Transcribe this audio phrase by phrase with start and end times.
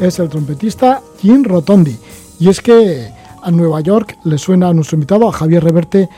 [0.00, 1.96] es el trompetista Jim Rotondi.
[2.38, 3.08] Y es que
[3.42, 6.08] a Nueva York le suena a nuestro invitado, a Javier Reverte,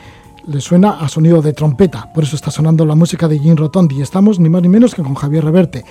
[0.47, 2.11] le suena a sonido de trompeta.
[2.13, 3.99] Por eso está sonando la música de Jim Rotondi.
[3.99, 5.83] Y estamos ni más ni menos que con Javier Reverte.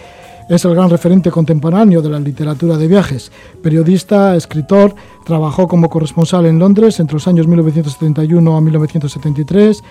[0.49, 3.31] Es el gran referente contemporáneo de la literatura de viajes.
[3.63, 9.83] Periodista, escritor, trabajó como corresponsal en Londres entre los años 1971 a 1973,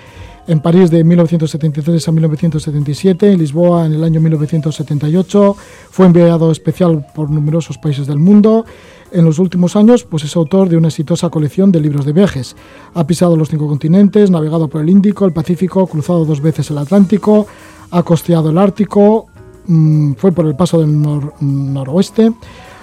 [0.47, 5.55] en París de 1973 a 1977, en Lisboa en el año 1978,
[5.89, 8.65] fue enviado especial por numerosos países del mundo.
[9.11, 12.55] En los últimos años, pues es autor de una exitosa colección de libros de viajes.
[12.93, 16.77] Ha pisado los cinco continentes, navegado por el Índico, el Pacífico, cruzado dos veces el
[16.77, 17.45] Atlántico,
[17.91, 19.27] ha costeado el Ártico,
[19.67, 21.01] Mm, fue por el paso del
[21.39, 22.33] noroeste,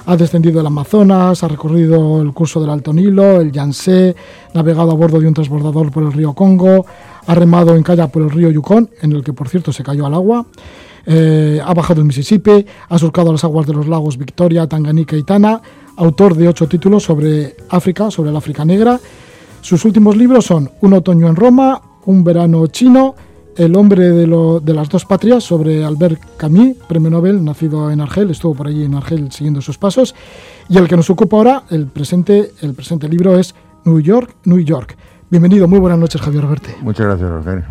[0.09, 4.17] ha descendido el Amazonas, ha recorrido el curso del Alto Nilo, el Yangtze,
[4.55, 6.87] navegado a bordo de un transbordador por el río Congo,
[7.27, 10.07] ha remado en kayak por el río Yukon, en el que por cierto se cayó
[10.07, 10.47] al agua,
[11.05, 15.25] eh, ha bajado el Mississippi, ha surcado las aguas de los lagos Victoria, Tanganica y
[15.25, 15.61] Tana,
[15.97, 18.99] autor de ocho títulos sobre África, sobre el África Negra.
[19.61, 23.15] Sus últimos libros son Un otoño en Roma, Un verano chino,
[23.59, 28.55] el hombre de, las dos patrias sobre Albert Camus, premio Nobel, nacido en Argel, estuvo
[28.55, 30.15] por allí en Argel siguiendo sus pasos.
[30.69, 34.61] Y el que nos ocupa ahora, el presente, el presente libro es New York, New
[34.61, 34.97] York.
[35.29, 36.71] Bienvenido, muy buenas noches, Javier Roberti.
[36.81, 37.65] Muchas gracias, Roger.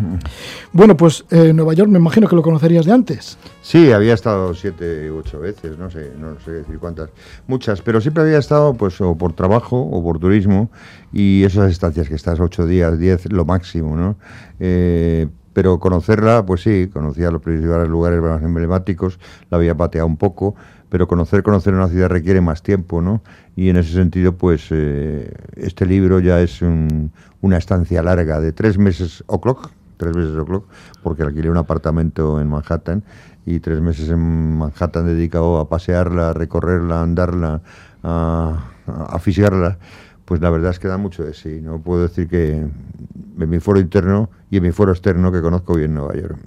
[0.73, 3.37] Bueno, pues eh, Nueva York me imagino que lo conocerías de antes.
[3.61, 7.09] Sí, había estado siete, u ocho veces, no sé, no sé decir cuántas,
[7.47, 10.69] muchas, pero siempre había estado pues o por trabajo o por turismo
[11.13, 14.17] y esas estancias que estás ocho días, diez, lo máximo, ¿no?
[14.59, 19.17] Eh, pero conocerla, pues sí, conocía los principales lugares más emblemáticos,
[19.49, 20.53] la había pateado un poco,
[20.87, 23.23] pero conocer, conocer una ciudad requiere más tiempo, ¿no?
[23.55, 28.77] Y en ese sentido, pues eh, este libro ya es una estancia larga de tres
[28.77, 30.67] meses o'clock, tres meses o'clock,
[31.01, 33.03] porque alquilé un apartamento en Manhattan
[33.47, 37.61] y tres meses en Manhattan dedicado a pasearla, a recorrerla, a andarla,
[38.03, 39.77] a, a,
[40.23, 41.61] pues la verdad es que da mucho de sí.
[41.63, 45.75] No puedo decir que en mi foro interno y en mi foro externo que conozco
[45.75, 46.37] bien Nueva York.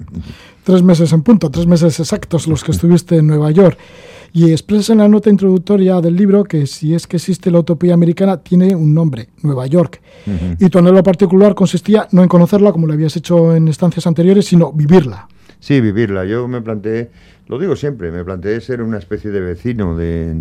[0.65, 3.79] Tres meses en punto, tres meses exactos los que estuviste en Nueva York.
[4.33, 7.95] Y expresa en la nota introductoria del libro que si es que existe la utopía
[7.95, 10.01] americana, tiene un nombre, Nueva York.
[10.59, 14.47] Y tu anhelo particular consistía no en conocerla como lo habías hecho en estancias anteriores,
[14.47, 15.29] sino vivirla.
[15.61, 16.25] Sí, vivirla.
[16.25, 17.11] Yo me planteé,
[17.47, 20.35] lo digo siempre, me planteé ser una especie de vecino de,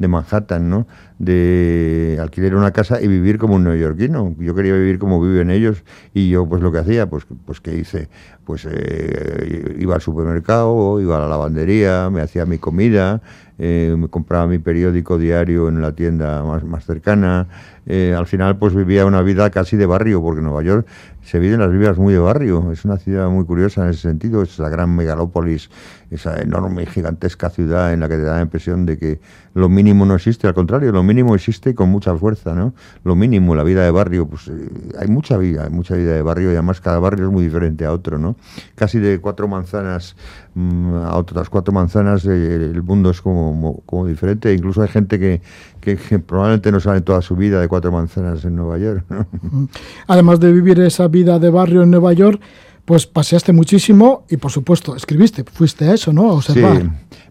[0.00, 0.86] de Manhattan, ¿no?
[1.18, 4.34] De alquilar una casa y vivir como un neoyorquino.
[4.38, 7.76] Yo quería vivir como viven ellos y yo pues lo que hacía, pues, pues ¿qué
[7.76, 8.08] hice?
[8.46, 13.20] Pues eh, iba al supermercado, iba a la lavandería, me hacía mi comida,
[13.62, 17.46] eh, me compraba mi periódico diario en la tienda más, más cercana.
[17.84, 20.86] Eh, al final pues vivía una vida casi de barrio, porque Nueva York
[21.22, 22.72] se viven las vidas muy de barrio.
[22.72, 25.68] Es una ciudad muy curiosa en ese sentido, es la gran megalópolis,
[26.10, 29.20] esa enorme y gigantesca ciudad en la que te da la impresión de que
[29.54, 32.74] lo mínimo no existe, al contrario, lo mínimo existe con mucha fuerza, ¿no?
[33.04, 36.22] Lo mínimo, la vida de barrio, pues eh, hay mucha vida, hay mucha vida de
[36.22, 38.36] barrio y además cada barrio es muy diferente a otro, ¿no?
[38.74, 40.16] Casi de cuatro manzanas
[40.54, 45.18] mm, a otras cuatro manzanas eh, el mundo es como, como, diferente, incluso hay gente
[45.18, 45.40] que,
[45.80, 49.04] que, probablemente no sale toda su vida de cuatro manzanas en Nueva York.
[50.06, 52.40] Además de vivir esa vida de barrio en Nueva York,
[52.90, 56.36] pues paseaste muchísimo y por supuesto escribiste, fuiste a eso, ¿no?
[56.36, 56.42] A.
[56.42, 56.60] Sí.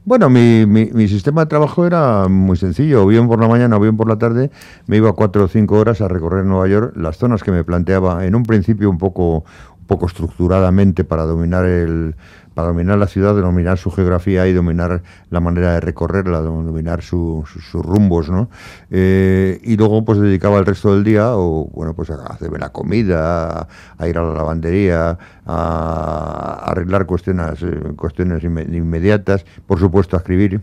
[0.05, 3.79] Bueno, mi, mi, sistema de trabajo era muy sencillo, o bien por la mañana o
[3.81, 4.51] bien por la tarde,
[4.87, 8.25] me iba cuatro o cinco horas a recorrer Nueva York, las zonas que me planteaba
[8.25, 9.43] en un principio un poco,
[9.77, 12.15] un poco estructuradamente para dominar el,
[12.59, 17.47] para dominar la ciudad, dominar su geografía y dominar la manera de recorrerla, dominar sus
[17.71, 18.49] rumbos, ¿no?
[18.91, 22.67] Eh, y luego pues dedicaba el resto del día, o bueno, pues a hacerme la
[22.67, 23.65] comida,
[23.97, 30.59] a, ir a la lavandería, a, arreglar cuestiones, eh, cuestiones inmediatas, por supuesto a escribir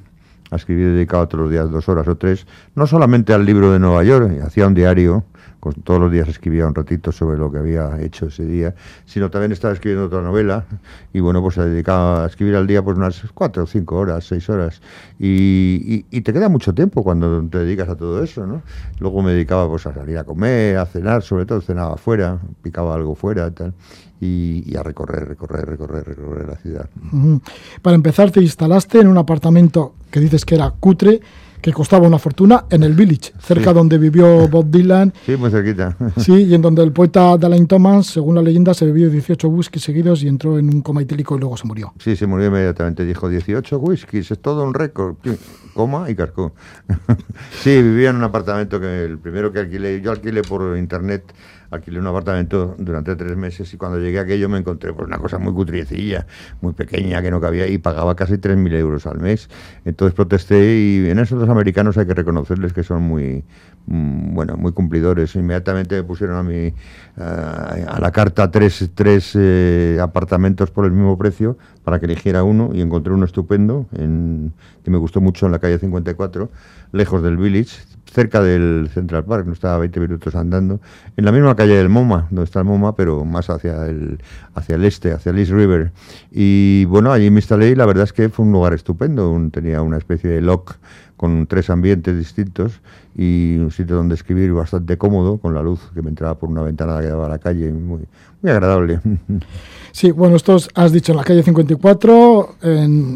[0.51, 2.47] a escribir dedicado todos los días dos horas o tres,
[2.77, 5.25] no solamente al libro de Nueva York, hacía un diario,
[5.73, 8.75] todos los días escribía un ratito sobre lo que había hecho ese día,
[9.05, 10.65] sino también estaba escribiendo otra novela
[11.13, 14.49] y bueno, pues se dedicaba a escribir al día pues unas cuatro, cinco horas, seis
[14.49, 14.81] horas
[15.19, 18.63] y, te queda mucho tiempo cuando te dedicas a todo eso, ¿no?
[18.99, 22.95] Luego me dedicaba pues a salir a comer, a cenar, sobre todo cenaba afuera, picaba
[22.95, 23.75] algo fuera tal.
[24.19, 26.89] Y, a recorrer, recorrer, recorrer, recorrer la ciudad.
[27.83, 31.21] Para empezar, te instalaste en un apartamento que dices que era cutre,
[31.61, 35.13] que costaba una fortuna, en el Village, cerca donde vivió Bob Dylan.
[35.25, 35.97] Sí, muy cerquita.
[36.17, 39.83] Sí, y en donde el poeta Dalai Thomas, según la leyenda, se bebió 18 whiskies
[39.83, 41.93] seguidos y entró en un coma etílico y luego se murió.
[41.99, 43.05] Sí, se murió inmediatamente.
[43.05, 45.17] Dijo 18 whiskies, es todo un récord.
[45.75, 46.55] Coma y carcó.
[47.63, 51.33] sí, vivía en un apartamento que el primero que alquilé, yo alquilé por internet
[51.71, 55.19] alquilé un apartamento durante tres meses y cuando llegué a aquello me encontré pues, una
[55.19, 56.27] cosa muy cutriecilla,
[56.61, 59.49] muy pequeña, que no cabía y pagaba casi 3.000 euros al mes.
[59.85, 63.45] Entonces protesté y en esos dos americanos hay que reconocerles que son muy,
[63.87, 65.35] mm, bueno, muy cumplidores.
[65.35, 66.73] Inmediatamente me pusieron a mí
[67.17, 72.71] a la carta tres, tres eh, apartamentos por el mismo precio para que eligiera uno
[72.73, 74.53] y encontré uno estupendo en,
[74.85, 76.51] que me gustó mucho en la calle 54,
[76.93, 80.81] lejos del Village, cerca del Central Park, no estaba a 20 minutos andando,
[81.17, 84.19] en la misma calle del MoMA, donde está el MoMA, pero más hacia el,
[84.55, 85.93] hacia el este, hacia el East River.
[86.31, 89.83] Y bueno, allí me instalé y la verdad es que fue un lugar estupendo, tenía
[89.83, 90.77] una especie de lock
[91.17, 92.81] con tres ambientes distintos
[93.17, 96.63] y un sitio donde escribir bastante cómodo, con la luz que me entraba por una
[96.63, 98.03] ventana que daba a la calle, muy,
[98.43, 99.01] muy agradable.
[99.97, 102.57] Sí, bueno, estos has dicho en la calle 54,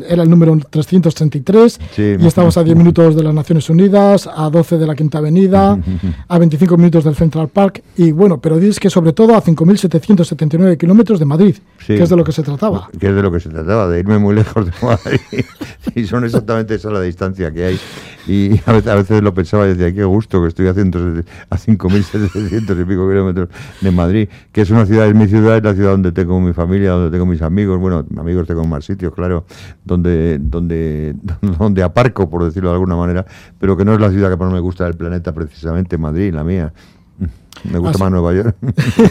[0.09, 4.79] era el número 333, y estamos a 10 minutos de las Naciones Unidas, a 12
[4.79, 5.79] de la Quinta Avenida,
[6.29, 10.79] a 25 minutos del Central Park, y bueno, pero dices que sobre todo a 5.779
[10.79, 11.57] kilómetros de Madrid,
[11.87, 12.89] que es de lo que se trataba.
[12.99, 15.45] Que es de lo que se trataba, de irme muy lejos de Madrid,
[15.95, 17.81] y son exactamente esa la distancia que hay.
[18.27, 20.99] Y a veces, a veces lo pensaba y decía, qué gusto que estoy haciendo
[21.51, 23.49] a 5.700 y pico kilómetros
[23.81, 26.53] de Madrid, que es una ciudad, es mi ciudad, es la ciudad donde tengo mi
[26.53, 29.45] familia donde tengo mis amigos, bueno, amigos tengo más sitios, claro,
[29.85, 31.15] donde, donde,
[31.59, 33.25] donde aparco, por decirlo de alguna manera,
[33.59, 36.45] pero que no es la ciudad que más me gusta del planeta, precisamente Madrid, la
[36.45, 36.73] mía.
[37.65, 38.57] Me gusta más Nueva York.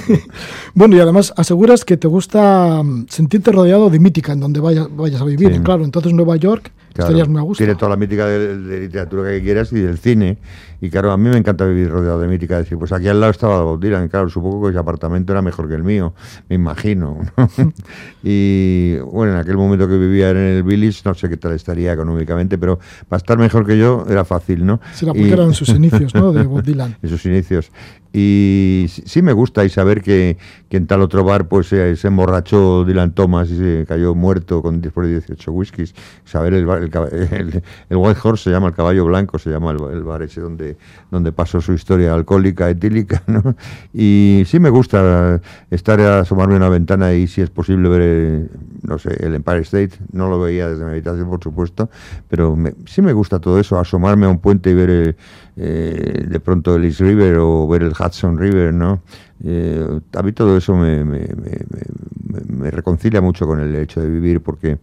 [0.73, 4.87] bueno, y además aseguras que te gusta mm, sentirte rodeado de mítica en donde vayas,
[4.95, 5.61] vayas a vivir.
[5.61, 7.63] Claro, entonces Nueva York estarías muy a gusto.
[7.63, 10.37] Tiene toda la mítica de, literatura que quieras y del cine.
[10.81, 12.57] Y claro, a mí me encanta vivir rodeado de mítica.
[12.57, 14.07] Decir, pues aquí al lado estaba Bob Dylan.
[14.07, 16.13] Claro, supongo que ese apartamento era mejor que el mío,
[16.47, 17.19] me imagino.
[18.23, 21.93] y bueno, en aquel momento que vivía en el Village, no sé qué tal estaría
[21.93, 24.79] económicamente, pero para estar mejor que yo era fácil, ¿no?
[25.01, 26.31] La porque eran sus inicios, ¿no?
[26.31, 26.97] De Bob Dylan.
[27.01, 27.71] en sus inicios.
[28.11, 32.83] Y sí me gusta y saber que, que en tal otro bar pues se, emborrachó
[32.83, 35.94] Dylan Thomas y se cayó muerto con después de 18 whiskies.
[36.25, 36.67] Saber el,
[37.11, 40.77] el, el, White Horse se llama el caballo blanco, se llama el, bar ese donde,
[41.11, 43.56] donde pasó su historia alcohólica, etílica, ¿no?
[43.94, 45.39] Y sí me gusta
[45.69, 48.50] estar a asomarme a una ventana y si es posible ver,
[48.81, 49.91] no sé, el Empire State.
[50.11, 51.89] No lo veía desde mi habitación, por supuesto,
[52.27, 52.57] pero
[52.88, 55.15] sí me gusta todo eso, asomarme a un puente y ver el
[55.61, 59.01] eh, de pronto el East River o ver el Hudson River, ¿no?
[59.43, 64.79] Eh, a mí todo eso me, me, reconcilia mucho con el hecho de vivir porque,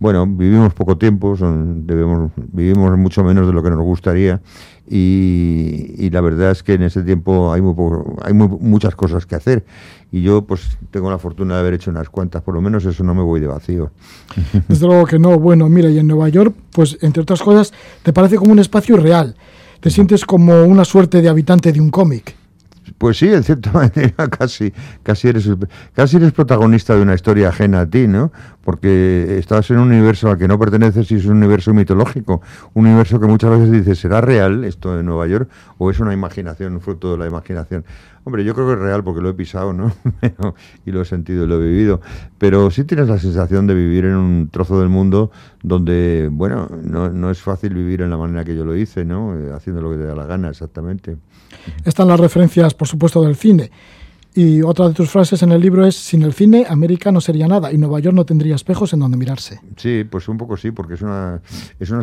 [0.00, 4.40] bueno, vivimos poco tiempo, son, debemos, vivimos mucho menos de lo que nos gustaría
[4.88, 7.74] y, la verdad es que en ese tiempo hay, muy
[8.22, 9.64] hay muchas cosas que hacer
[10.10, 13.04] y yo pues tengo la fortuna de haber hecho unas cuantas, por lo menos eso
[13.04, 13.90] no me voy de vacío.
[14.68, 18.14] Desde luego que no, bueno, mira, y en Nueva York, pues entre otras cosas, te
[18.14, 19.36] parece como un espacio real
[19.80, 22.34] te sientes como una suerte de habitante de un cómic.
[22.98, 24.72] Pues sí, en cierta manera casi,
[25.04, 25.48] casi, eres,
[25.94, 28.32] casi eres protagonista de una historia ajena a ti, ¿no?
[28.62, 32.42] Porque estás en un universo al que no perteneces y es un universo mitológico,
[32.74, 36.12] un universo que muchas veces dices, ¿será real esto de Nueva York o es una
[36.12, 37.84] imaginación, un fruto de la imaginación?
[38.28, 39.90] Hombre, yo creo que es real porque lo he pisado, ¿no?
[40.84, 42.02] y lo he sentido y lo he vivido.
[42.36, 45.30] Pero sí tienes la sensación de vivir en un trozo del mundo
[45.62, 49.34] donde, bueno, no, es fácil vivir en la manera que yo lo hice, ¿no?
[49.34, 51.16] Eh, haciendo lo que te da la gana, exactamente.
[51.86, 53.70] Están las referencias, por supuesto, del cine.
[54.34, 57.48] Y otra de tus frases en el libro es, sin el cine, América no sería
[57.48, 59.60] nada y Nueva York no tendría espejos en donde mirarse.
[59.76, 61.40] Sí, pues un poco sí, porque es una,
[61.80, 62.02] es una,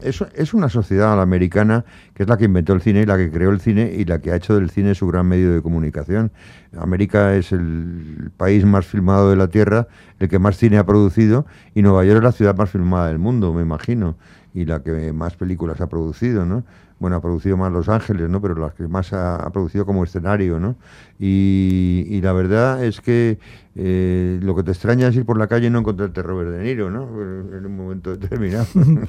[0.00, 3.30] es, es una sociedad americana que es la que inventó el cine y la que
[3.30, 6.30] creó el cine y la que ha hecho del cine su gran medio de comunicación.
[6.78, 9.88] América es el país más filmado de la Tierra,
[10.20, 13.18] el que más cine ha producido y Nueva York es la ciudad más filmada del
[13.18, 14.16] mundo, me imagino,
[14.54, 16.64] y la que más películas ha producido, ¿no?
[16.98, 18.40] bueno, ha producido más Los Ángeles, ¿no?
[18.40, 20.76] Pero las que más ha, producido como escenario, ¿no?
[21.18, 23.38] Y, la verdad es que
[23.74, 26.62] eh, lo que te extraña es ir por la calle y no encontrarte Robert De
[26.62, 27.02] Niro, ¿no?
[27.02, 28.66] En un momento determinado.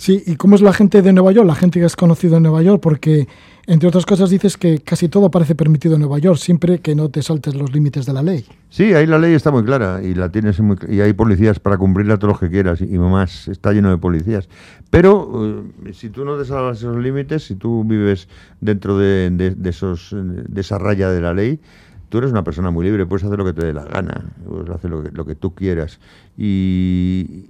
[0.00, 1.44] Sí, ¿y cómo es la gente de Nueva York?
[1.44, 3.26] La gente que has conocido en Nueva York, porque
[3.68, 7.10] entre otras cosas dices que casi todo parece permitido en Nueva York, siempre que no
[7.10, 8.46] te saltes los límites de la ley.
[8.70, 10.58] Sí, ahí la ley está muy clara y la tienes
[10.88, 14.48] y hay policías para cumplirla todos los que quieras y más está lleno de policías.
[14.88, 18.28] Pero eh, si tú no te salgas esos límites, si tú vives
[18.62, 21.60] dentro de, esos de esa raya de la ley,
[22.08, 24.70] tú eres una persona muy libre, puedes hacer lo que te dé la gana, puedes
[24.70, 26.00] hacer lo que, lo que tú quieras
[26.38, 27.44] y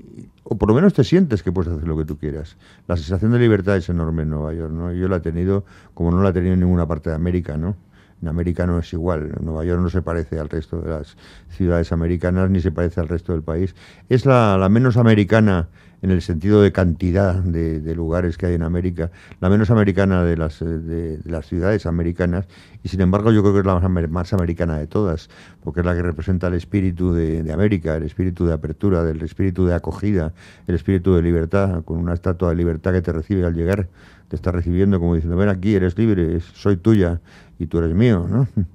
[0.50, 2.57] o por lo menos te sientes que puedes hacer lo que tú quieras.
[2.87, 4.93] La sensación de libertad es enorme en Nueva York, ¿no?
[4.93, 7.76] Yo la he tenido como no la he tenido en ninguna parte de América, ¿no?
[8.23, 9.33] En América no es igual.
[9.43, 11.17] Nueva York no se parece al resto de las
[11.50, 13.75] ciudades americanas ni se parece al resto del país.
[14.09, 15.69] Es la, menos americana
[16.02, 20.37] en el sentido de cantidad de, lugares que hay en América, la menos americana de
[20.37, 22.47] las, de, las ciudades americanas,
[22.83, 25.28] y sin embargo yo creo que es la más, americana de todas,
[25.64, 29.67] porque es la que representa el espíritu de, América, el espíritu de apertura, el espíritu
[29.67, 30.33] de acogida,
[30.67, 33.88] el espíritu de libertad, con una estatua de libertad que te recibe al llegar,
[34.28, 37.21] te está recibiendo como diciendo, ven aquí, eres libre, soy tuya
[37.59, 38.47] y tú eres mío, ¿no?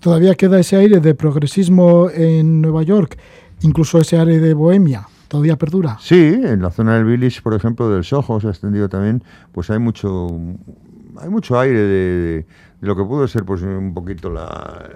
[0.00, 3.18] Todavía queda ese aire de progresismo en Nueva York,
[3.60, 5.96] incluso ese aire de bohemia todavía perdura.
[5.98, 9.70] Sí, en la zona del Village, por ejemplo, del Soho se ha extendido también, pues
[9.70, 10.28] hay mucho
[11.18, 12.46] hay mucho aire de,
[12.82, 14.90] lo que pudo ser pues un poquito la,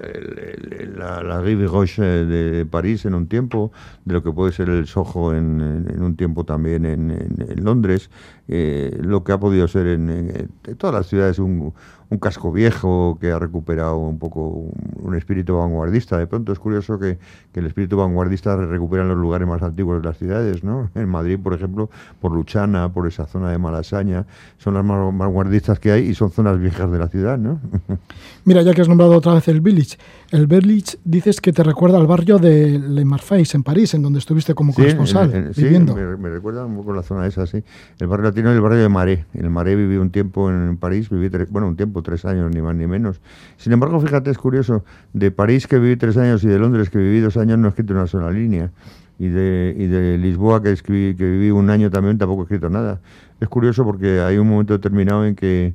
[0.96, 3.70] la, la Rive Roche de París en un tiempo,
[4.04, 8.10] de lo que puede ser el Soho en, un tiempo también en, Londres,
[8.48, 11.72] eh, lo que ha podido ser en, todas las ciudades un,
[12.08, 14.70] un casco viejo que ha recuperado un poco
[15.02, 16.18] un, espíritu vanguardista.
[16.18, 17.18] De pronto es curioso que,
[17.54, 20.90] el espíritu vanguardista recupera en los lugares más antiguos de las ciudades, ¿no?
[20.94, 21.88] En Madrid, por ejemplo,
[22.20, 24.26] por Luchana, por esa zona de Malasaña,
[24.58, 27.60] son las más vanguardistas que hay y son zonas viejas de la ciudad, ¿no?
[28.44, 29.96] Mira, ya que has nombrado otra vez el Village,
[30.30, 34.18] el Village dices que te recuerda al barrio de Le Marfeix en París, en donde
[34.18, 35.94] estuviste como corresponsal viviendo.
[35.94, 37.62] Sí, me, recuerda un poco la zona esa, sí.
[37.98, 39.24] El barrio latino y el barrio de Maré.
[39.34, 42.62] En el Maré viví un tiempo en París, viví, bueno, un tiempo tres años, ni
[42.62, 43.20] más ni menos.
[43.56, 46.98] Sin embargo, fíjate, es curioso, de París que viví tres años y de Londres que
[46.98, 48.70] viví dos años no he escrito una sola línea.
[49.18, 52.68] Y de, y de Lisboa que, escribí, que viví un año también tampoco he escrito
[52.68, 53.00] nada.
[53.40, 55.74] Es curioso porque hay un momento determinado en que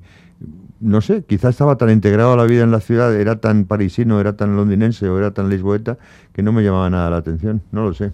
[0.81, 4.19] no sé, quizás estaba tan integrado a la vida en la ciudad, era tan parisino,
[4.19, 5.97] era tan londinense o era tan lisboeta,
[6.33, 8.11] que no me llamaba nada la atención, no lo sé.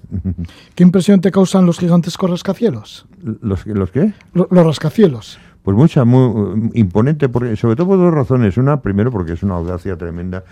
[0.75, 3.07] ¿Qué impresión te causan los gigantescos rascacielos?
[3.41, 4.13] ¿Los, los qué?
[4.33, 5.39] Los, los rascacielos.
[5.67, 8.55] Pues mucha, muy imponente, porque, sobre todo por dos razones.
[8.55, 10.45] Una, primero, porque es una audacia tremenda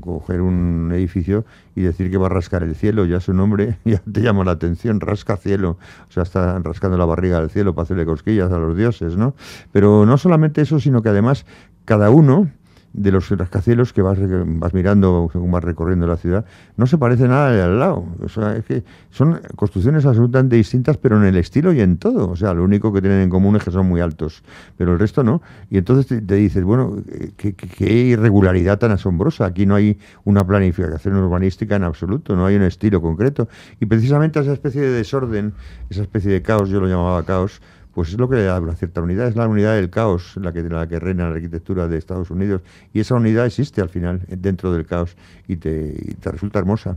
[0.00, 3.96] coger un edificio y decir que va a rascar el cielo, ya su nombre ya
[4.00, 7.84] te llama la atención, rasca cielo, o sea, está rascando la barriga del cielo para
[7.84, 9.32] hacerle cosquillas a los dioses, ¿no?
[9.72, 11.46] Pero no solamente eso, sino que además
[11.86, 12.50] cada uno
[12.92, 16.44] de los rascacielos que vas, vas mirando según vas recorriendo la ciudad,
[16.76, 18.06] no se parece nada de al lado.
[18.22, 22.28] O sea, es que son construcciones absolutamente distintas, pero en el estilo y en todo.
[22.30, 24.42] O sea, lo único que tienen en común es que son muy altos,
[24.76, 25.42] pero el resto no.
[25.70, 26.96] Y entonces te, dices, bueno,
[27.36, 29.46] qué, qué, irregularidad tan asombrosa.
[29.46, 33.48] Aquí no hay una planificación urbanística en absoluto, no hay un estilo concreto.
[33.78, 35.54] Y precisamente esa especie de desorden,
[35.90, 37.60] esa especie de caos, yo lo llamaba caos,
[37.94, 40.52] pues es lo que le da una cierta unidad, es la unidad del caos la
[40.52, 44.22] que, la que reina la arquitectura de Estados Unidos y esa unidad existe al final
[44.28, 45.16] dentro del caos
[45.48, 46.96] y te, te resulta hermosa.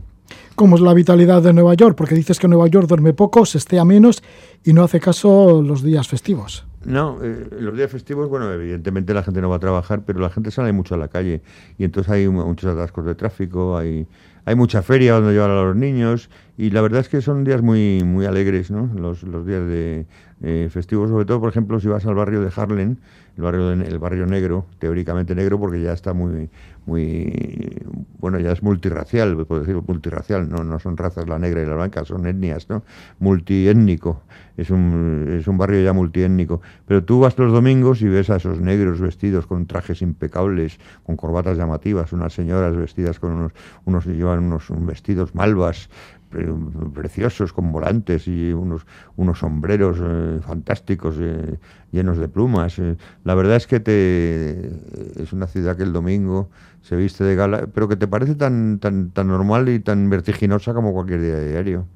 [0.54, 1.96] ¿Cómo es la vitalidad de Nueva York?
[1.96, 4.22] Porque dices que Nueva York duerme poco, se estea menos
[4.64, 6.66] y no hace caso los días festivos.
[6.84, 10.30] No, eh, los días festivos, bueno, evidentemente la gente no va a trabajar, pero la
[10.30, 11.42] gente sale mucho a la calle
[11.78, 14.06] y entonces hay muchos atascos de tráfico, hay,
[14.44, 17.62] hay mucha feria donde llevar a los niños y la verdad es que son días
[17.62, 18.90] muy, muy alegres, ¿no?
[18.94, 20.06] Los, los días de,
[20.46, 22.96] eh, festivos, sobre todo, por ejemplo, si vas al barrio de Harlem,
[23.36, 26.50] el barrio, el barrio negro, teóricamente negro, porque ya está muy,
[26.84, 27.82] muy,
[28.18, 31.76] bueno, ya es multirracial, puedo decir multirracial, no, no son razas la negra y la
[31.76, 32.82] blanca, son etnias, ¿no?
[33.20, 34.22] Multiétnico,
[34.56, 36.60] es un, es un barrio ya multiétnico.
[36.86, 41.16] Pero tú vas los domingos y ves a esos negros vestidos con trajes impecables, con
[41.16, 43.52] corbatas llamativas, unas señoras vestidas con unos,
[43.86, 44.04] unos
[44.38, 45.88] unos vestidos malvas,
[46.92, 48.86] preciosos con volantes y unos,
[49.16, 51.58] unos sombreros eh, fantásticos eh,
[51.92, 52.78] llenos de plumas.
[52.78, 52.96] Eh.
[53.24, 54.70] La verdad es que te,
[55.22, 56.50] es una ciudad que el domingo
[56.84, 60.74] se viste de gala, pero que te parece tan, tan, tan normal y tan vertiginosa
[60.74, 61.86] como cualquier día de diario.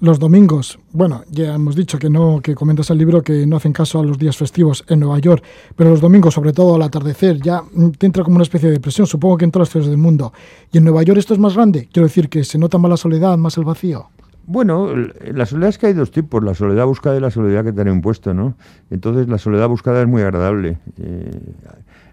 [0.00, 3.72] Los domingos, bueno, ya hemos dicho que no, que comentas el libro que no hacen
[3.72, 5.44] caso a los días festivos en Nueva York,
[5.76, 7.62] pero los domingos, sobre todo al atardecer, ya
[7.96, 10.32] te entra como una especie de depresión, supongo que en todas las ciudades del mundo.
[10.72, 11.88] ¿Y en Nueva York esto es más grande?
[11.92, 14.08] Quiero decir que se nota más la soledad, más el vacío.
[14.46, 17.72] Bueno, la soledad es que hay dos tipos, la soledad buscada y la soledad que
[17.72, 18.56] te han impuesto, ¿no?
[18.90, 20.78] Entonces la soledad buscada es muy agradable.
[20.96, 21.38] Eh,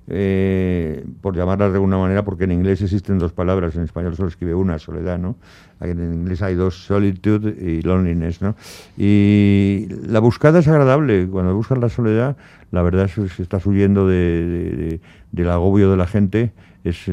[0.08, 4.30] eh, por llamarla de alguna manera, porque en inglés existen dos palabras, en español solo
[4.30, 5.36] escribe una, soledad, ¿no?
[5.82, 8.56] En inglés hay dos, solitude y loneliness, ¿no?
[8.98, 12.38] Y la buscada es agradable, cuando buscas la soledad,
[12.72, 15.00] la verdad es que estás huyendo de,
[15.32, 16.52] del agobio de la gente,
[16.84, 17.08] es,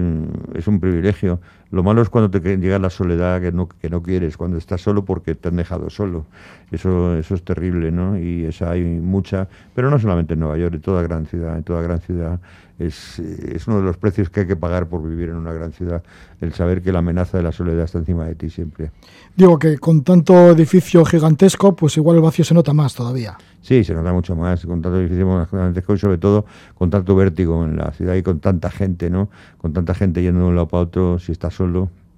[0.55, 1.41] es un privilegio.
[1.73, 4.83] Lo malo es cuando te llega la soledad que no, que no quieres, cuando estás
[4.83, 6.27] solo porque te han dejado solo.
[6.71, 8.19] Eso, eso es terrible, ¿no?
[8.19, 11.65] Y esa hay mucha, pero no solamente en Nueva York, en toda gran ciudad, en
[11.65, 12.39] toda gran ciudad
[12.87, 15.73] es, es, uno de los precios que hay que pagar por vivir en una gran
[15.73, 16.03] ciudad,
[16.41, 18.91] el saber que la amenaza de la soledad está encima de ti siempre.
[19.37, 23.37] Digo que con tanto edificio gigantesco, pues igual el vacío se nota más todavía.
[23.61, 27.65] Sí, se nota mucho más, con tanto edificio gigantesco y sobre todo con tanto vértigo
[27.65, 29.29] en la ciudad y con tanta gente, ¿no?
[29.59, 31.62] Con tanta gente yendo de un lado para otro, si estás solo,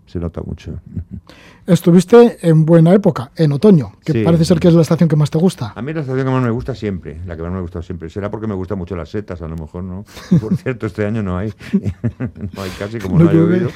[0.06, 0.78] se nota mucho.
[1.66, 5.30] Estuviste en buena época, en otoño, que parece ser que es la estación que más
[5.30, 5.72] te gusta.
[5.74, 8.10] A mí la estación que más me gusta siempre, la que más me gusta siempre.
[8.10, 10.04] Será porque me gustan mucho las setas, a lo mejor, ¿no?
[10.40, 11.52] Por cierto, este año no hay.
[11.72, 13.70] no hay casi como no, ha llovido.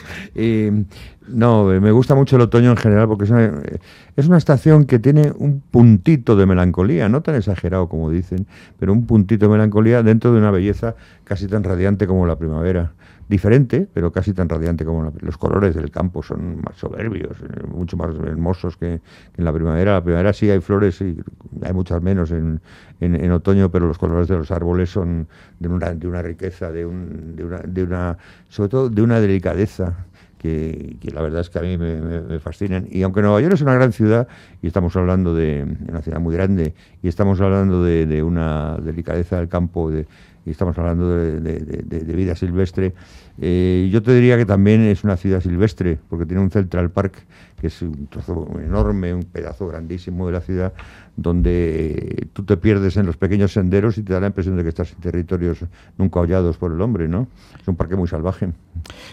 [1.28, 3.52] No, me gusta mucho el otoño en general porque es una,
[4.16, 8.46] es una estación que tiene un puntito de melancolía, no tan exagerado como dicen,
[8.78, 10.94] pero un puntito de melancolía dentro de una belleza
[11.24, 12.92] casi tan radiante como la primavera
[13.28, 17.96] diferente, pero casi tan radiante como los colores del campo son más soberbios, eh, mucho
[17.96, 19.00] más hermosos que,
[19.36, 19.92] en la primavera.
[19.92, 21.18] La primavera sí hay flores y
[21.62, 22.60] hay muchas menos en,
[23.00, 26.86] en, otoño, pero los colores de los árboles son de una, de una riqueza, de,
[26.86, 28.18] un, de, una, de una,
[28.48, 30.06] sobre todo de una delicadeza.
[30.38, 32.86] Que, la verdad es que a mí me, fascinan.
[32.90, 34.28] Y aunque Nueva York es una gran ciudad,
[34.62, 39.48] y estamos hablando de una ciudad muy grande, y estamos hablando de, una delicadeza del
[39.48, 40.06] campo, de,
[40.46, 42.94] y estamos hablando de, vida silvestre,
[43.40, 47.14] eh, yo te diría que también es una ciudad silvestre, porque tiene un Central Park,
[47.60, 50.72] que es un trozo enorme, un pedazo grandísimo de la ciudad,
[51.18, 54.68] donde tú te pierdes en los pequeños senderos y te da la impresión de que
[54.68, 55.58] estás en territorios
[55.98, 57.26] nunca hollados por el hombre, ¿no?
[57.60, 58.52] Es un parque muy salvaje.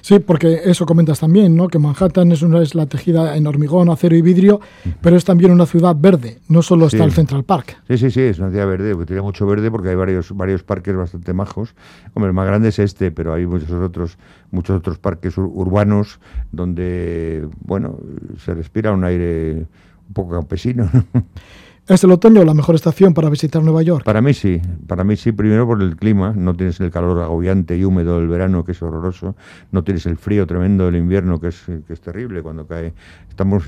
[0.01, 1.67] Sí, porque eso comentas también, ¿no?
[1.67, 4.61] Que Manhattan es una es la tejida en hormigón, acero y vidrio,
[5.01, 7.75] pero es también una ciudad verde, no solo está el Central Park.
[7.87, 10.61] Sí, sí, sí, es una ciudad verde, porque tiene mucho verde porque hay varios varios
[10.61, 11.73] parques bastante majos.
[12.13, 14.19] Hombre, el más grande es este, pero hay muchos otros
[14.51, 16.19] muchos otros parques urbanos
[16.51, 17.97] donde, bueno,
[18.37, 19.65] se respira un aire
[20.07, 20.87] un poco campesino.
[21.87, 24.03] ¿Es el otoño la mejor estación para visitar Nueva York?
[24.05, 27.77] Para mí sí, para mí sí, primero por el clima, no tienes el calor agobiante
[27.77, 29.35] y húmedo del verano, que es horroroso,
[29.71, 32.93] no tienes el frío tremendo del invierno, que es, que es terrible cuando cae.
[33.29, 33.63] Estamos,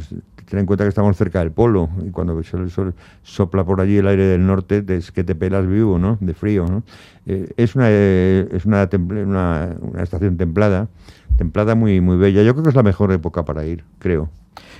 [0.49, 3.97] ten en cuenta que estamos cerca del polo, y cuando el sol sopla por allí
[3.97, 6.17] el aire del norte, es que te pelas vivo, ¿no?
[6.19, 6.81] De frío, ¿no?
[7.27, 10.87] Eh, es una, eh, es una, una, una estación templada,
[11.37, 12.41] templada muy, muy bella.
[12.41, 14.27] Yo creo que es la mejor época para ir, creo.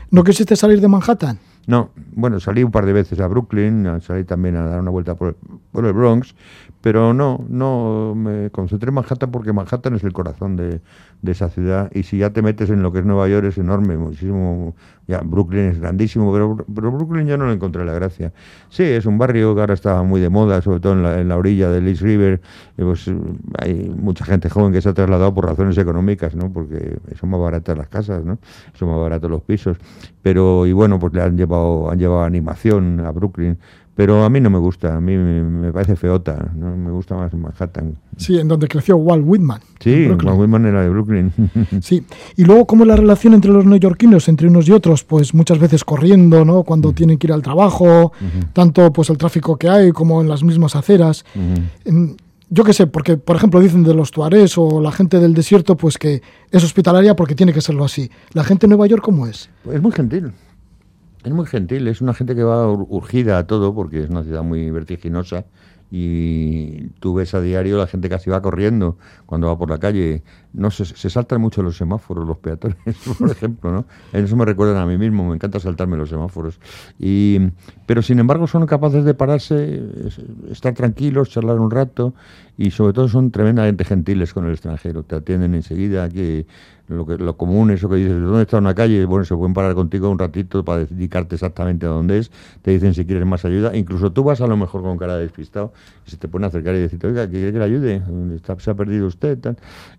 [0.10, 1.38] ¿No quisiste salir de Manhattan?
[1.67, 5.15] No, bueno, salí un par de veces a Brooklyn, salí también a dar una vuelta
[5.15, 5.36] por,
[5.73, 6.34] el Bronx,
[6.80, 10.80] pero no, no me concentré en Manhattan porque Manhattan es el corazón de,
[11.21, 13.58] de, esa ciudad y si ya te metes en lo que es Nueva York es
[13.58, 14.75] enorme, muchísimo,
[15.08, 18.34] ya Brooklyn es grandísimo, pero, pero Brooklyn ya no le encontré la gracia.
[18.69, 21.27] Sí, es un barrio que ahora está muy de moda, sobre todo en la, en
[21.27, 22.41] la orilla del East River,
[22.75, 23.10] pues
[23.60, 26.51] hay mucha gente joven que se ha trasladado por razones económicas, ¿no?
[26.51, 28.38] Porque son más baratas las casas, ¿no?
[28.73, 29.77] Son más baratos los pisos,
[30.21, 33.58] pero y bueno, pues le han llevado, han llevado animación a Brooklyn
[33.98, 36.78] pero a mí no me gusta, a mí me, parece feota, ¿no?
[36.78, 37.98] me gusta más Manhattan.
[38.16, 39.60] Sí, en donde creció Walt Whitman.
[39.80, 41.34] Sí, Walt Whitman era de Brooklyn.
[41.82, 42.06] sí,
[42.36, 45.58] y luego cómo es la relación entre los neoyorquinos, entre unos y otros, pues muchas
[45.58, 46.62] veces corriendo, ¿no?
[46.62, 48.12] Cuando tienen que ir al trabajo,
[48.54, 51.26] tanto pues el tráfico que hay como en las mismas aceras.
[52.50, 55.76] Yo qué sé, porque por ejemplo dicen de los tuarés o la gente del desierto,
[55.76, 58.12] pues que es hospitalaria porque tiene que serlo así.
[58.34, 59.50] ¿La gente de Nueva York cómo es?
[59.74, 60.34] Es muy gentil.
[61.28, 64.44] Es muy gentil, es una gente que va urgida a todo porque es una ciudad
[64.44, 65.44] muy vertiginosa
[65.92, 70.24] y tú ves a diario la gente casi va corriendo cuando va por la calle.
[70.54, 72.78] No se, se saltan mucho los semáforos, los peatones,
[73.20, 73.86] por ejemplo, ¿no?
[74.13, 76.62] En eso me recuerdan a mí mismo, me encanta saltarme los semáforos.
[76.98, 77.40] Y,
[77.86, 79.84] pero sin embargo son capaces de pararse,
[80.50, 82.13] estar tranquilos, charlar un rato
[82.58, 85.04] y sobre todo son tremendamente gentiles con el extranjero.
[85.04, 86.48] Te atienden enseguida, que
[86.88, 89.06] lo, que, lo común, eso que dices, ¿dónde está una calle?
[89.06, 92.32] Bueno, se pueden parar contigo un ratito para indicarte exactamente a dónde es,
[92.63, 95.24] te dicen si quieres más ayuda, incluso tú vas a lo mejor con cara de
[95.24, 95.72] despistado
[96.08, 98.02] y se te a acercar y decirte, oiga, ¿quiere que le ayude?
[98.58, 99.38] se ha perdido usted.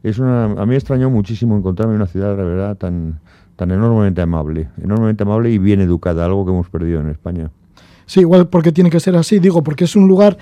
[0.03, 3.21] Es una, a mí extrañó muchísimo encontrarme en una ciudad, la verdad, tan,
[3.55, 7.51] tan enormemente amable, enormemente amable y bien educada, algo que hemos perdido en España.
[8.07, 10.39] Sí, igual porque tiene que ser así, digo, porque es un lugar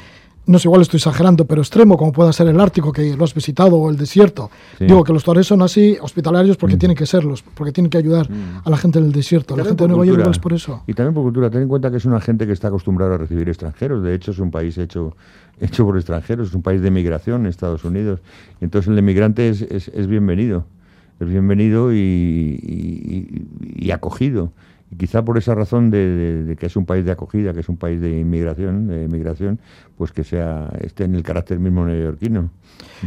[0.47, 3.35] no sé, igual estoy exagerando, pero extremo, como pueda ser el Ártico, que lo has
[3.35, 4.51] visitado, o el desierto.
[4.79, 6.79] Digo que los tuaregs son así, hospitalarios, porque mm.
[6.79, 8.63] tienen que serlos, porque tienen que ayudar mm.
[8.65, 9.57] a la gente en el desierto.
[9.57, 10.83] la gente de Nueva York es por eso.
[10.87, 11.51] Y también por cultura.
[11.51, 14.03] Ten en cuenta que es una gente que está acostumbrada a recibir extranjeros.
[14.03, 15.17] De hecho, es un país hecho,
[15.61, 18.21] hecho por extranjeros, es un país de migración Estados Unidos.
[18.61, 20.65] Y entonces el emigrante es, es, es bienvenido.
[21.19, 24.53] Es bienvenido y, y acogido.
[24.91, 27.77] Y quizá por esa razón de, que es un país de acogida, que es un
[27.77, 29.59] país de inmigración, de inmigración
[29.97, 32.51] pues que sea esté en el carácter mismo neoyorquino.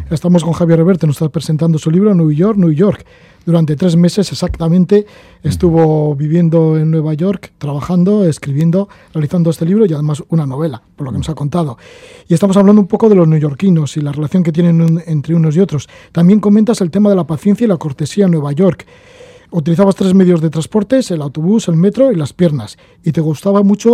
[0.09, 3.05] Estamos con Javier Reverte, nos está presentando su libro New York, New York.
[3.45, 5.05] Durante tres meses exactamente
[5.41, 11.05] estuvo viviendo en Nueva York, trabajando, escribiendo, realizando este libro y además una novela, por
[11.05, 11.77] lo que nos ha contado.
[12.27, 15.55] Y estamos hablando un poco de los neoyorquinos y la relación que tienen entre unos
[15.55, 15.87] y otros.
[16.11, 18.85] También comentas el tema de la paciencia y la cortesía en Nueva York.
[19.51, 22.77] Utilizabas tres medios de transportes, el autobús, el metro y las piernas.
[23.03, 23.91] Y te gustaba mucho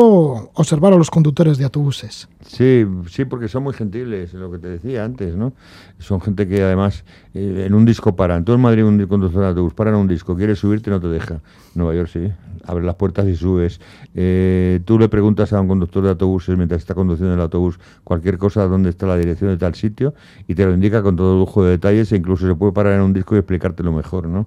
[0.54, 2.28] observar a los conductores de autobuses.
[2.46, 5.54] Sí, sí, porque son muy gentiles, lo que te decía antes, ¿no?
[5.98, 8.44] Son gente que además eh, en un disco paran.
[8.44, 11.40] Tú en Madrid un conductor de autobús paran un disco, quieres subirte no te deja.
[11.74, 12.32] Nueva York sí,
[12.66, 13.80] abre las puertas y subes.
[14.14, 18.38] Eh, tú le preguntas a un conductor de autobuses mientras está conduciendo el autobús cualquier
[18.38, 20.14] cosa, dónde está la dirección de tal sitio
[20.48, 23.02] y te lo indica con todo lujo de detalles e incluso se puede parar en
[23.02, 24.46] un disco y explicártelo mejor, ¿no?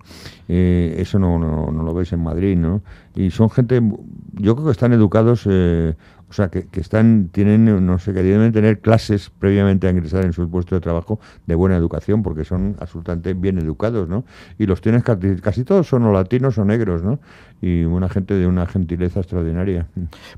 [0.49, 2.83] Eh, eso no, no, no, lo ves en Madrid, ¿no?
[3.15, 3.81] Y son gente,
[4.33, 5.95] yo creo que están educados, eh,
[6.31, 10.25] o sea, que, que, están, tienen, no sé, que deben tener clases previamente a ingresar
[10.25, 14.25] en su puesto de trabajo de buena educación, porque son absolutamente bien educados, ¿no?
[14.59, 17.19] Y los tienes casi, casi todos son o latinos o negros, ¿no?
[17.61, 19.87] Y una gente de una gentileza extraordinaria.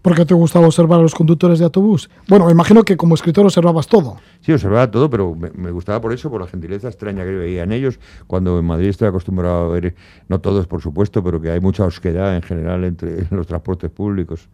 [0.01, 2.09] ¿Por qué te gustaba observar a los conductores de autobús?
[2.29, 4.17] Bueno, me imagino que como escritor observabas todo.
[4.41, 7.65] Sí, observaba todo, pero me, me gustaba por eso, por la gentileza extraña que veía
[7.65, 9.95] en ellos, cuando en Madrid estoy acostumbrado a ver,
[10.29, 14.49] no todos por supuesto, pero que hay mucha osquedad en general entre los transportes públicos.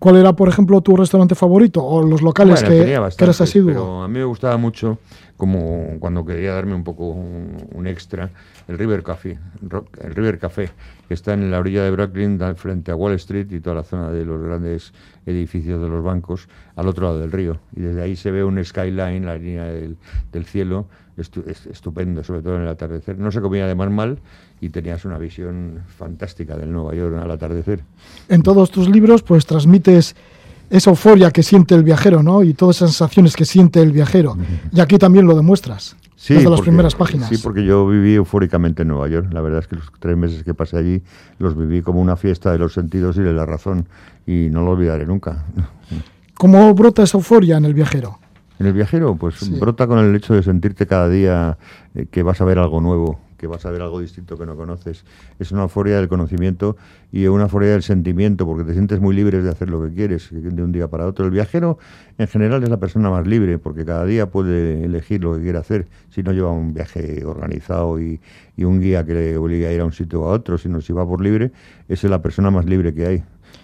[0.00, 3.40] ¿Cuál era, por ejemplo, tu restaurante favorito o los locales bueno, que, bastante, que, eras
[3.42, 3.66] asiduo?
[3.66, 4.98] Pero a mí me gustaba mucho,
[5.36, 8.30] como cuando quería darme un poco un, un, extra,
[8.66, 9.38] el River Café,
[10.02, 10.70] el River Café,
[11.06, 14.10] que está en la orilla de Brooklyn, frente a Wall Street y toda la zona
[14.10, 14.94] de los grandes
[15.30, 17.58] edificios de los bancos, al otro lado del río.
[17.74, 19.96] Y desde ahí se ve un skyline, la línea del,
[20.32, 23.18] del cielo, estu estupendo, sobre todo en el atardecer.
[23.18, 24.18] No se comía de más mal
[24.60, 27.80] y tenías una visión fantástica del Nueva York al atardecer.
[28.28, 30.14] En todos tus libros, pues transmites
[30.70, 32.42] esa euforia que siente el viajero, ¿no?
[32.42, 34.36] Y todas esas sensaciones que siente el viajero.
[34.72, 35.96] Y aquí también lo demuestras.
[36.20, 37.28] Sí, desde porque, las primeras páginas.
[37.30, 39.32] Sí, porque yo viví eufóricamente en Nueva York.
[39.32, 41.02] La verdad es que los tres meses que pasé allí
[41.38, 43.88] los viví como una fiesta de los sentidos y de la razón.
[44.26, 45.46] Y no lo olvidaré nunca.
[46.34, 48.18] ¿Cómo brota esa euforia en el viajero?
[48.58, 49.58] En el viajero, pues sí.
[49.58, 51.56] brota con el hecho de sentirte cada día
[51.94, 54.54] eh, que vas a ver algo nuevo, que vas a ver algo distinto que no
[54.54, 55.06] conoces.
[55.38, 56.76] Es una euforia del conocimiento
[57.10, 60.28] y una euforia del sentimiento, porque te sientes muy libre de hacer lo que quieres
[60.30, 61.24] de un día para otro.
[61.24, 61.78] El viajero,
[62.18, 65.56] en general, es la persona más libre, porque cada día puede elegir lo que quiere
[65.56, 68.20] hacer, si no lleva un viaje organizado y,
[68.58, 70.82] y un guía que le obliga a ir a un sitio o a otro, sino
[70.82, 71.50] si va por libre,
[71.88, 73.22] esa es la persona más libre que hay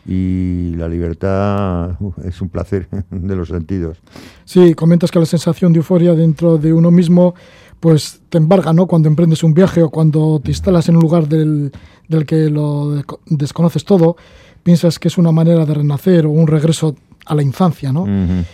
[0.08, 3.98] y la libertad es un placer de los sentidos.
[4.44, 7.34] Sí, comentas que la sensación de euforia dentro de uno mismo
[7.80, 8.86] pues te embarga, ¿no?
[8.86, 11.72] Cuando emprendes un viaje o cuando te instalas en un lugar del,
[12.08, 14.16] del que lo desconoces todo,
[14.62, 18.02] piensas que es una manera de renacer o un regreso a la infancia, ¿no?
[18.02, 18.44] Uh -huh.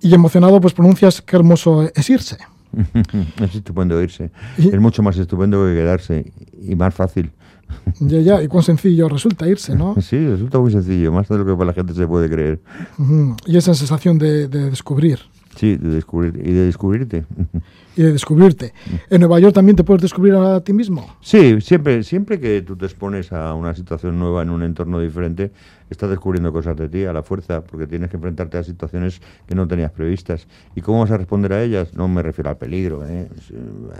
[0.00, 2.38] Y emocionado, pues pronuncias qué hermoso es irse.
[3.42, 4.30] es estupendo irse.
[4.58, 4.68] ¿Y?
[4.68, 7.30] Es mucho más estupendo que quedarse y más fácil.
[8.00, 9.94] Ya, ya, y cuán sencillo resulta irse, ¿no?
[10.00, 12.60] Sí, resulta muy sencillo, más de lo que para la gente se puede creer.
[12.98, 13.36] Uh -huh.
[13.46, 15.18] Y esa sensación de, de descubrir.
[15.56, 17.24] Sí, de descubrir y de descubrirte.
[17.96, 18.74] Y de descubrirte.
[19.08, 21.16] ¿En Nueva York también te puedes descubrir a ti mismo?
[21.22, 25.50] Sí, siempre, siempre que tú te expones a una situación nueva en un entorno diferente,
[25.88, 29.54] estás descubriendo cosas de ti a la fuerza, porque tienes que enfrentarte a situaciones que
[29.54, 30.46] no tenías previstas.
[30.74, 31.94] ¿Y cómo vas a responder a ellas?
[31.94, 33.28] No me refiero al peligro, ¿eh?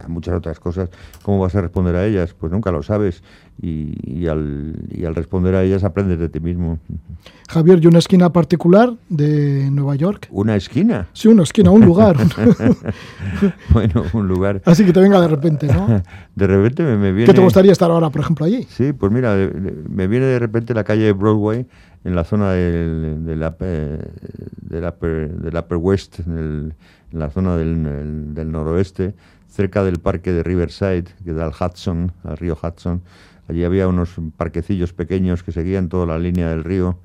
[0.04, 0.90] a muchas otras cosas.
[1.22, 2.34] ¿Cómo vas a responder a ellas?
[2.38, 3.22] Pues nunca lo sabes.
[3.62, 6.78] Y, y, al, y al responder a ellas aprendes de ti mismo.
[7.48, 10.28] Javier, ¿y una esquina particular de Nueva York?
[10.30, 11.08] ¿Una esquina?
[11.12, 12.16] Sí, una esquina, un lugar.
[13.70, 14.62] bueno, un lugar.
[14.64, 16.02] Así que te venga de repente, ¿no?
[16.34, 17.26] De repente me, me viene...
[17.26, 18.66] ¿Qué te gustaría estar ahora, por ejemplo, allí?
[18.68, 19.34] Sí, pues mira,
[19.88, 21.66] me viene de repente la calle de Broadway,
[22.04, 24.10] en la zona del, del, upper,
[24.62, 26.74] del, upper, del upper West, en,
[27.12, 29.14] en la zona del, del, noroeste,
[29.48, 33.02] cerca del parque de Riverside, que da al Hudson, al río Hudson.
[33.48, 36.98] Allí había unos parquecillos pequeños que seguían toda la línea del río,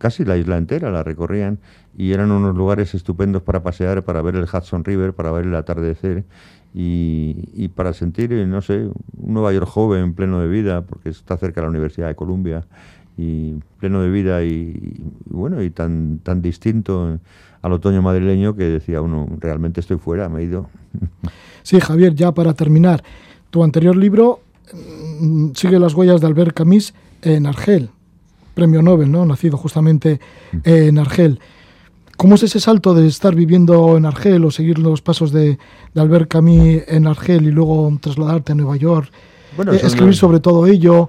[0.00, 1.58] casi la isla entera la recorrían,
[1.96, 5.54] y eran unos lugares estupendos para pasear, para ver el Hudson River, para ver el
[5.54, 6.24] atardecer
[6.72, 8.86] y, para sentir, no sé,
[9.18, 12.64] un Nueva York joven, pleno de vida, porque está cerca de la Universidad de Columbia,
[13.18, 17.18] y pleno de vida y, y bueno, y tan, tan distinto
[17.60, 20.68] al otoño madrileño que decía uno, realmente estoy fuera, me he ido.
[21.62, 23.04] Sí, Javier, ya para terminar,
[23.50, 24.40] tu anterior libro
[25.20, 27.90] mm, sigue las huellas de Albert Camus en Argel,
[28.60, 29.24] premio Nobel, ¿no?
[29.24, 30.20] nacido justamente
[30.64, 31.40] en Argel.
[32.18, 35.58] ¿Cómo es ese salto de estar viviendo en Argel o seguir los pasos de,
[35.94, 39.10] de Albert Camus en Argel y luego trasladarte a Nueva York?
[39.56, 41.08] Bueno, eh, escribir sobre todo ello.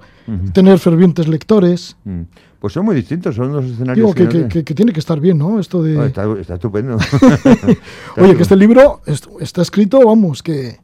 [0.54, 1.98] tener fervientes lectores.
[2.06, 2.22] Mm.
[2.62, 4.14] Pues son muy distintos, son dos escenarios.
[4.16, 5.60] Digo que, que, que, tiene que estar bien, ¿no?
[5.60, 6.06] Esto de...
[6.06, 6.96] está, está, estupendo.
[8.18, 9.02] Oye, que este libro
[9.40, 10.78] está escrito, vamos, que,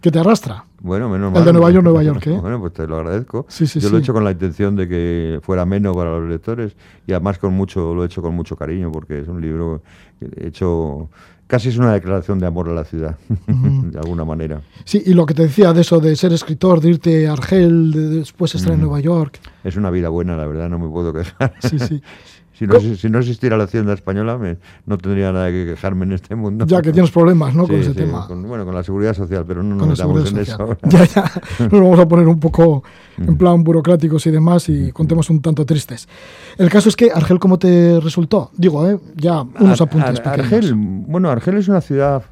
[0.00, 0.64] que te arrastra.
[0.78, 1.40] Bueno, menos mal.
[1.40, 2.38] El de Nueva York, Nueva York, ¿eh?
[2.40, 3.46] Bueno, pues te lo agradezco.
[3.48, 3.92] Sí, sí, Yo sí.
[3.92, 7.38] lo he hecho con la intención de que fuera menos para los lectores y además
[7.38, 9.82] con mucho, lo he hecho con mucho cariño porque es un libro
[10.36, 11.10] hecho
[11.46, 14.62] casi es una declaración de amor a la ciudad, de alguna manera.
[14.84, 17.92] Sí, y lo que te decía de eso, de ser escritor, de irte a Argel,
[17.92, 19.40] de después estar en Nueva York.
[19.62, 21.54] Es una vida buena, la verdad, no me puedo quejar.
[21.60, 22.02] Sí, sí.
[22.56, 26.12] Si no, si no, existiera la hacienda española, me, no tendría nada que quejarme en
[26.12, 26.64] este mundo.
[26.66, 27.62] Ya que tienes problemas, ¿no?
[27.66, 28.26] Sí, con ese sí, tema.
[28.28, 30.56] Con, bueno, con la seguridad social, pero no nos metamos en eso.
[30.56, 30.78] social.
[30.88, 31.32] Ya, ya.
[31.58, 32.84] Nos vamos a poner un poco
[33.18, 36.08] en plan burocráticos y demás y con temas un tanto tristes.
[36.56, 38.50] El caso es que Argel, ¿cómo te resultó?
[38.56, 38.98] Digo, ¿eh?
[39.16, 40.52] ya unos Ar- apuntes Ar- pequeños.
[40.52, 42.22] Argel, bueno, Argel es una ciudad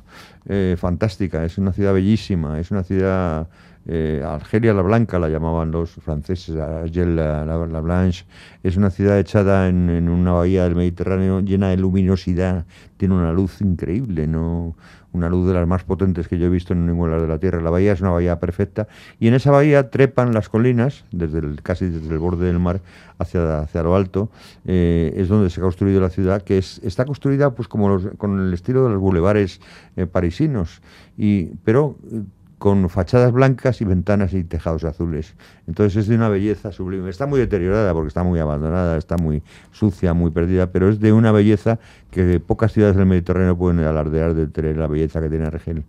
[0.49, 3.49] eh, fantástica, es una ciudad bellísima, es una ciudad
[3.87, 8.25] eh, Argelia la Blanca la llamaban los franceses, Argel la, la- la Blanche,
[8.63, 12.65] es una ciudad echada en, una bahía del Mediterráneo llena de luminosidad,
[12.97, 14.77] tiene una luz increíble, no
[15.15, 17.39] una luz de las más potentes que yo he visto en ningún lado de la
[17.39, 17.61] Tierra.
[17.61, 18.89] La bahía es una bahía perfecta.
[19.21, 22.81] Y en esa bahía trepan las colinas, desde casi desde el borde del mar
[23.19, 24.31] hacia, hacia lo alto,
[24.65, 28.07] eh, es donde se ha construido la ciudad, que es, está construida pues como los-
[28.17, 29.61] con el estilo de los bulevares
[29.97, 30.81] eh, parisinos,
[31.19, 32.23] y, pero eh,
[32.63, 35.35] con fachadas blancas y ventanas y tejados azules.
[35.67, 37.11] Entonces es de una belleza sublime.
[37.11, 41.13] Está muy deteriorada porque está muy abandonada, está muy sucia, muy perdida, pero es de
[41.13, 41.81] una belleza
[42.13, 45.83] que pocas ciudades del Mediterráneo pueden alardear de tener la belleza que tiene Argel.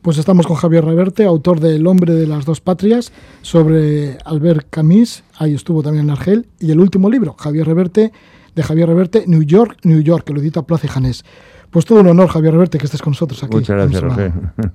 [0.00, 4.68] Pues estamos con Javier Reverte, autor de El hombre de las dos patrias, sobre Albert
[4.70, 8.12] Camus, ahí estuvo también en Argel, y el último libro, Javier Reverte,
[8.54, 11.22] de Javier Reverte, New York, New York, que lo edita Plaza y Janés.
[11.70, 13.56] Pues todo un honor, Javier Reverte, que estés con nosotros aquí.
[13.56, 14.32] Muchas gracias, Roger.